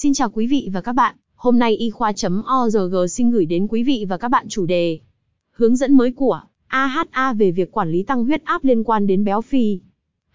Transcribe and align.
Xin 0.00 0.14
chào 0.14 0.30
quý 0.30 0.46
vị 0.46 0.70
và 0.72 0.80
các 0.80 0.92
bạn, 0.92 1.14
hôm 1.34 1.58
nay 1.58 1.76
y 1.76 1.90
khoa.org 1.90 3.08
xin 3.10 3.30
gửi 3.30 3.46
đến 3.46 3.66
quý 3.68 3.82
vị 3.82 4.06
và 4.08 4.16
các 4.16 4.28
bạn 4.28 4.46
chủ 4.48 4.66
đề 4.66 4.98
Hướng 5.50 5.76
dẫn 5.76 5.94
mới 5.96 6.12
của 6.12 6.40
AHA 6.66 7.32
về 7.32 7.50
việc 7.50 7.72
quản 7.72 7.90
lý 7.90 8.02
tăng 8.02 8.24
huyết 8.24 8.44
áp 8.44 8.64
liên 8.64 8.84
quan 8.84 9.06
đến 9.06 9.24
béo 9.24 9.40
phì. 9.40 9.80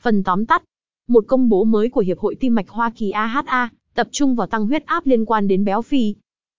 Phần 0.00 0.22
tóm 0.22 0.46
tắt, 0.46 0.62
một 1.08 1.24
công 1.26 1.48
bố 1.48 1.64
mới 1.64 1.88
của 1.88 2.00
Hiệp 2.00 2.18
hội 2.18 2.34
Tim 2.34 2.54
mạch 2.54 2.68
Hoa 2.68 2.90
Kỳ 2.90 3.10
AHA 3.10 3.68
tập 3.94 4.08
trung 4.10 4.34
vào 4.34 4.46
tăng 4.46 4.66
huyết 4.66 4.86
áp 4.86 5.06
liên 5.06 5.24
quan 5.24 5.48
đến 5.48 5.64
béo 5.64 5.82
phì. 5.82 6.14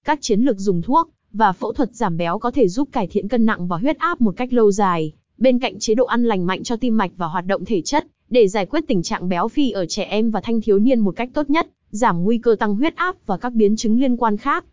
Các 0.05 0.19
chiến 0.21 0.41
lược 0.41 0.57
dùng 0.57 0.81
thuốc 0.81 1.09
và 1.33 1.51
phẫu 1.51 1.73
thuật 1.73 1.95
giảm 1.95 2.17
béo 2.17 2.39
có 2.39 2.51
thể 2.51 2.67
giúp 2.67 2.89
cải 2.91 3.07
thiện 3.07 3.27
cân 3.27 3.45
nặng 3.45 3.67
và 3.67 3.77
huyết 3.77 3.97
áp 3.97 4.21
một 4.21 4.33
cách 4.37 4.53
lâu 4.53 4.71
dài, 4.71 5.11
bên 5.37 5.59
cạnh 5.59 5.79
chế 5.79 5.95
độ 5.95 6.05
ăn 6.05 6.23
lành 6.23 6.45
mạnh 6.45 6.63
cho 6.63 6.75
tim 6.75 6.97
mạch 6.97 7.11
và 7.17 7.27
hoạt 7.27 7.45
động 7.45 7.65
thể 7.65 7.81
chất, 7.81 8.07
để 8.29 8.47
giải 8.47 8.65
quyết 8.65 8.83
tình 8.87 9.03
trạng 9.03 9.29
béo 9.29 9.47
phì 9.47 9.71
ở 9.71 9.85
trẻ 9.85 10.03
em 10.03 10.31
và 10.31 10.41
thanh 10.41 10.61
thiếu 10.61 10.79
niên 10.79 10.99
một 10.99 11.15
cách 11.15 11.29
tốt 11.33 11.49
nhất, 11.49 11.67
giảm 11.93 12.23
nguy 12.23 12.37
cơ 12.37 12.55
tăng 12.59 12.75
huyết 12.75 12.95
áp 12.95 13.15
và 13.25 13.37
các 13.37 13.53
biến 13.53 13.75
chứng 13.75 13.99
liên 13.99 14.17
quan 14.17 14.37
khác. 14.37 14.65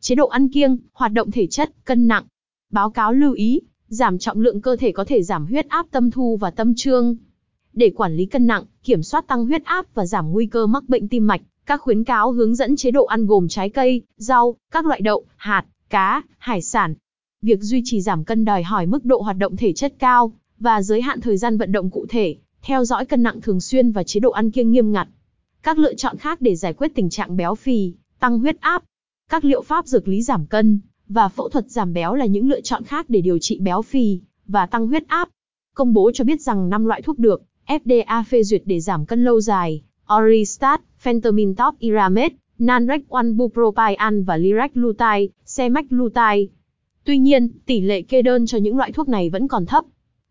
Chế 0.00 0.14
độ 0.14 0.26
ăn 0.26 0.48
kiêng, 0.48 0.78
hoạt 0.92 1.12
động 1.12 1.30
thể 1.30 1.46
chất, 1.46 1.70
cân 1.84 2.08
nặng. 2.08 2.24
Báo 2.70 2.90
cáo 2.90 3.12
lưu 3.12 3.32
ý, 3.32 3.60
giảm 3.88 4.18
trọng 4.18 4.40
lượng 4.40 4.60
cơ 4.60 4.76
thể 4.76 4.92
có 4.92 5.04
thể 5.04 5.22
giảm 5.22 5.46
huyết 5.46 5.68
áp 5.68 5.86
tâm 5.90 6.10
thu 6.10 6.36
và 6.36 6.50
tâm 6.50 6.74
trương. 6.76 7.16
Để 7.72 7.90
quản 7.96 8.16
lý 8.16 8.26
cân 8.26 8.46
nặng, 8.46 8.64
kiểm 8.84 9.02
soát 9.02 9.26
tăng 9.26 9.46
huyết 9.46 9.64
áp 9.64 9.86
và 9.94 10.06
giảm 10.06 10.32
nguy 10.32 10.46
cơ 10.46 10.66
mắc 10.66 10.88
bệnh 10.88 11.08
tim 11.08 11.26
mạch, 11.26 11.40
các 11.66 11.80
khuyến 11.80 12.04
cáo 12.04 12.32
hướng 12.32 12.54
dẫn 12.54 12.76
chế 12.76 12.90
độ 12.90 13.04
ăn 13.04 13.26
gồm 13.26 13.48
trái 13.48 13.70
cây, 13.70 14.02
rau, 14.16 14.56
các 14.70 14.86
loại 14.86 15.00
đậu, 15.00 15.24
hạt, 15.36 15.64
cá, 15.90 16.22
hải 16.38 16.62
sản. 16.62 16.94
Việc 17.42 17.62
duy 17.62 17.82
trì 17.84 18.00
giảm 18.00 18.24
cân 18.24 18.44
đòi 18.44 18.62
hỏi 18.62 18.86
mức 18.86 19.04
độ 19.04 19.20
hoạt 19.20 19.36
động 19.38 19.56
thể 19.56 19.72
chất 19.72 19.94
cao 19.98 20.32
và 20.58 20.82
giới 20.82 21.02
hạn 21.02 21.20
thời 21.20 21.36
gian 21.36 21.56
vận 21.56 21.72
động 21.72 21.90
cụ 21.90 22.06
thể, 22.08 22.36
theo 22.62 22.84
dõi 22.84 23.04
cân 23.06 23.22
nặng 23.22 23.40
thường 23.40 23.60
xuyên 23.60 23.90
và 23.90 24.02
chế 24.02 24.20
độ 24.20 24.30
ăn 24.30 24.50
kiêng 24.50 24.70
nghiêm 24.70 24.92
ngặt. 24.92 25.08
Các 25.66 25.78
lựa 25.78 25.94
chọn 25.94 26.16
khác 26.16 26.40
để 26.40 26.56
giải 26.56 26.72
quyết 26.72 26.94
tình 26.94 27.10
trạng 27.10 27.36
béo 27.36 27.54
phì, 27.54 27.92
tăng 28.20 28.38
huyết 28.38 28.60
áp. 28.60 28.82
Các 29.30 29.44
liệu 29.44 29.62
pháp 29.62 29.86
dược 29.86 30.08
lý 30.08 30.22
giảm 30.22 30.46
cân 30.46 30.80
và 31.08 31.28
phẫu 31.28 31.48
thuật 31.48 31.70
giảm 31.70 31.92
béo 31.92 32.14
là 32.14 32.26
những 32.26 32.48
lựa 32.48 32.60
chọn 32.60 32.84
khác 32.84 33.10
để 33.10 33.20
điều 33.20 33.38
trị 33.38 33.58
béo 33.58 33.82
phì 33.82 34.20
và 34.46 34.66
tăng 34.66 34.86
huyết 34.86 35.08
áp. 35.08 35.28
Công 35.74 35.92
bố 35.92 36.10
cho 36.14 36.24
biết 36.24 36.40
rằng 36.40 36.68
5 36.68 36.84
loại 36.84 37.02
thuốc 37.02 37.18
được 37.18 37.42
FDA 37.66 38.22
phê 38.28 38.42
duyệt 38.42 38.62
để 38.64 38.80
giảm 38.80 39.06
cân 39.06 39.24
lâu 39.24 39.40
dài, 39.40 39.82
Oristat, 40.14 40.80
Phentermine 40.98 41.52
Top 41.56 41.78
Iramet, 41.78 42.32
Nanrec 42.58 43.08
One 43.08 43.32
Bupropion 43.32 44.22
và 44.22 44.36
Liraglutide, 44.36 45.26
Semaglutide. 45.44 46.46
Tuy 47.04 47.18
nhiên, 47.18 47.48
tỷ 47.66 47.80
lệ 47.80 48.02
kê 48.02 48.22
đơn 48.22 48.46
cho 48.46 48.58
những 48.58 48.76
loại 48.76 48.92
thuốc 48.92 49.08
này 49.08 49.30
vẫn 49.30 49.48
còn 49.48 49.66
thấp. 49.66 49.84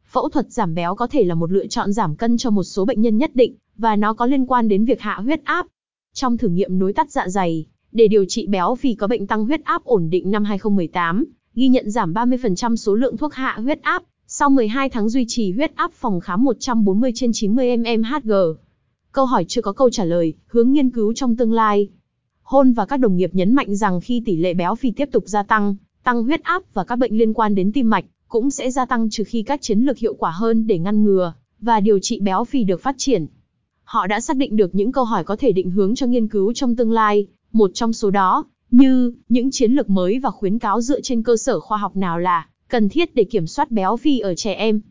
Phẫu 0.05 0.29
thuật 0.29 0.51
giảm 0.51 0.75
béo 0.75 0.95
có 0.95 1.07
thể 1.07 1.23
là 1.23 1.35
một 1.35 1.51
lựa 1.51 1.67
chọn 1.67 1.93
giảm 1.93 2.15
cân 2.15 2.37
cho 2.37 2.49
một 2.49 2.63
số 2.63 2.85
bệnh 2.85 3.01
nhân 3.01 3.17
nhất 3.17 3.31
định, 3.33 3.55
và 3.77 3.95
nó 3.95 4.13
có 4.13 4.25
liên 4.25 4.45
quan 4.45 4.67
đến 4.67 4.85
việc 4.85 5.01
hạ 5.01 5.19
huyết 5.23 5.43
áp. 5.43 5.67
Trong 6.13 6.37
thử 6.37 6.47
nghiệm 6.47 6.79
nối 6.79 6.93
tắt 6.93 7.11
dạ 7.11 7.27
dày, 7.27 7.65
để 7.91 8.07
điều 8.07 8.25
trị 8.25 8.47
béo 8.47 8.75
phì 8.75 8.95
có 8.95 9.07
bệnh 9.07 9.27
tăng 9.27 9.45
huyết 9.45 9.63
áp 9.63 9.83
ổn 9.83 10.09
định 10.09 10.31
năm 10.31 10.43
2018, 10.43 11.25
ghi 11.55 11.67
nhận 11.67 11.91
giảm 11.91 12.13
30% 12.13 12.75
số 12.75 12.95
lượng 12.95 13.17
thuốc 13.17 13.33
hạ 13.33 13.57
huyết 13.63 13.81
áp, 13.81 14.03
sau 14.27 14.49
12 14.49 14.89
tháng 14.89 15.09
duy 15.09 15.25
trì 15.27 15.51
huyết 15.51 15.75
áp 15.75 15.91
phòng 15.93 16.19
khám 16.19 16.43
140 16.43 17.11
trên 17.15 17.31
90 17.33 17.77
mmHg. 17.77 18.31
Câu 19.11 19.25
hỏi 19.25 19.45
chưa 19.47 19.61
có 19.61 19.73
câu 19.73 19.89
trả 19.89 20.03
lời, 20.03 20.33
hướng 20.47 20.71
nghiên 20.71 20.89
cứu 20.89 21.13
trong 21.13 21.35
tương 21.35 21.53
lai. 21.53 21.89
Hôn 22.41 22.73
và 22.73 22.85
các 22.85 22.97
đồng 22.97 23.17
nghiệp 23.17 23.29
nhấn 23.33 23.53
mạnh 23.53 23.75
rằng 23.75 24.01
khi 24.01 24.21
tỷ 24.25 24.35
lệ 24.35 24.53
béo 24.53 24.75
phì 24.75 24.91
tiếp 24.91 25.09
tục 25.11 25.23
gia 25.27 25.43
tăng, 25.43 25.75
tăng 26.03 26.23
huyết 26.23 26.43
áp 26.43 26.63
và 26.73 26.83
các 26.83 26.95
bệnh 26.95 27.17
liên 27.17 27.33
quan 27.33 27.55
đến 27.55 27.71
tim 27.71 27.89
mạch 27.89 28.05
cũng 28.27 28.51
sẽ 28.51 28.71
gia 28.71 28.85
tăng 28.85 29.09
trừ 29.09 29.23
khi 29.23 29.43
các 29.43 29.61
chiến 29.61 29.79
lược 29.79 29.97
hiệu 29.97 30.13
quả 30.13 30.31
hơn 30.31 30.67
để 30.67 30.79
ngăn 30.79 31.03
ngừa 31.03 31.33
và 31.61 31.79
điều 31.79 31.99
trị 31.99 32.19
béo 32.19 32.43
phì 32.43 32.63
được 32.63 32.81
phát 32.81 32.95
triển. 32.97 33.27
Họ 33.85 34.07
đã 34.07 34.21
xác 34.21 34.37
định 34.37 34.55
được 34.55 34.75
những 34.75 34.91
câu 34.91 35.03
hỏi 35.03 35.23
có 35.23 35.35
thể 35.35 35.51
định 35.51 35.71
hướng 35.71 35.95
cho 35.95 36.07
nghiên 36.07 36.27
cứu 36.27 36.53
trong 36.53 36.75
tương 36.75 36.91
lai, 36.91 37.27
một 37.51 37.71
trong 37.73 37.93
số 37.93 38.09
đó, 38.09 38.45
như 38.71 39.13
những 39.29 39.51
chiến 39.51 39.71
lược 39.71 39.89
mới 39.89 40.19
và 40.19 40.31
khuyến 40.31 40.59
cáo 40.59 40.81
dựa 40.81 41.01
trên 41.01 41.23
cơ 41.23 41.37
sở 41.37 41.59
khoa 41.59 41.77
học 41.77 41.95
nào 41.95 42.19
là 42.19 42.47
cần 42.67 42.89
thiết 42.89 43.15
để 43.15 43.23
kiểm 43.23 43.47
soát 43.47 43.71
béo 43.71 43.97
phì 43.97 44.19
ở 44.19 44.35
trẻ 44.35 44.53
em. 44.53 44.81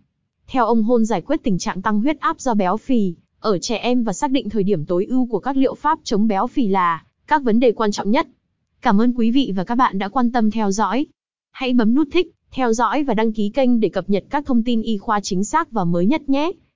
Theo 0.46 0.66
ông 0.66 0.82
Hôn 0.82 1.04
giải 1.04 1.20
quyết 1.20 1.42
tình 1.42 1.58
trạng 1.58 1.82
tăng 1.82 2.00
huyết 2.00 2.20
áp 2.20 2.40
do 2.40 2.54
béo 2.54 2.76
phì 2.76 3.14
ở 3.40 3.58
trẻ 3.58 3.76
em 3.76 4.04
và 4.04 4.12
xác 4.12 4.30
định 4.30 4.50
thời 4.50 4.62
điểm 4.62 4.84
tối 4.84 5.06
ưu 5.10 5.26
của 5.26 5.38
các 5.38 5.56
liệu 5.56 5.74
pháp 5.74 5.98
chống 6.04 6.28
béo 6.28 6.46
phì 6.46 6.68
là 6.68 7.04
các 7.26 7.42
vấn 7.42 7.60
đề 7.60 7.72
quan 7.72 7.92
trọng 7.92 8.10
nhất. 8.10 8.28
Cảm 8.82 9.00
ơn 9.00 9.12
quý 9.12 9.30
vị 9.30 9.52
và 9.56 9.64
các 9.64 9.74
bạn 9.74 9.98
đã 9.98 10.08
quan 10.08 10.32
tâm 10.32 10.50
theo 10.50 10.70
dõi. 10.70 11.06
Hãy 11.50 11.72
bấm 11.72 11.94
nút 11.94 12.08
thích, 12.12 12.34
theo 12.50 12.72
dõi 12.72 13.04
và 13.04 13.14
đăng 13.14 13.32
ký 13.32 13.48
kênh 13.48 13.80
để 13.80 13.88
cập 13.88 14.10
nhật 14.10 14.24
các 14.30 14.46
thông 14.46 14.62
tin 14.62 14.82
y 14.82 14.98
khoa 14.98 15.20
chính 15.20 15.44
xác 15.44 15.70
và 15.70 15.84
mới 15.84 16.06
nhất 16.06 16.28
nhé. 16.28 16.52